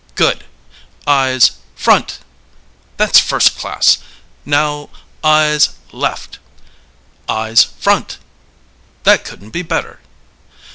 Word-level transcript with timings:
Good! 0.15 0.45
Eyes 1.05 1.51
front! 1.75 2.17
That's 2.97 3.19
first 3.19 3.55
class. 3.55 3.99
Now: 4.47 4.89
Eyes 5.23 5.75
left! 5.91 6.39
Eyes 7.29 7.63
front! 7.65 8.17
That 9.03 9.23
couldn't 9.23 9.51
be 9.51 9.61
better." 9.61 9.99